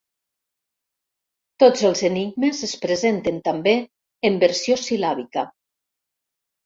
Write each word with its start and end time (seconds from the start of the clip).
Tots 1.63 1.83
els 1.89 2.01
enigmes 2.09 2.63
es 2.69 2.73
presenten 2.85 3.37
també 3.49 3.77
en 4.31 4.43
versió 4.45 4.79
sil·làbica. 4.89 5.45